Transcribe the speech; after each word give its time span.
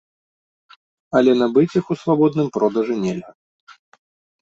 Але 1.19 1.31
набыць 1.43 1.67
іх 1.67 1.79
ў 1.81 1.95
свабодным 2.07 2.47
продажы 2.59 2.95
нельга. 3.05 3.31